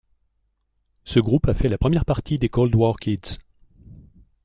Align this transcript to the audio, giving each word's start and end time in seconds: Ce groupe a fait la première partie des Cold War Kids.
Ce 1.03 1.19
groupe 1.19 1.47
a 1.47 1.53
fait 1.53 1.69
la 1.69 1.77
première 1.77 2.05
partie 2.05 2.37
des 2.37 2.49
Cold 2.49 2.73
War 2.73 2.95
Kids. 2.95 3.37